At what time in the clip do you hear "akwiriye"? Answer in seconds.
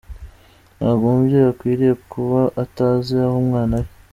1.51-1.93